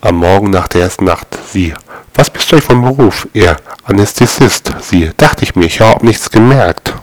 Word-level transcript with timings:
Am 0.00 0.14
Morgen 0.14 0.50
nach 0.50 0.68
der 0.68 0.82
ersten 0.82 1.06
Nacht. 1.06 1.26
Sie. 1.50 1.74
Was 2.14 2.30
bist 2.30 2.50
du 2.50 2.56
eigentlich 2.56 2.66
von 2.66 2.82
Beruf? 2.82 3.26
Er. 3.34 3.56
Anästhesist. 3.82 4.72
Sie. 4.80 5.10
Dachte 5.16 5.42
ich 5.42 5.56
mir, 5.56 5.66
ich 5.66 5.80
hab 5.80 6.04
nichts 6.04 6.30
gemerkt. 6.30 6.94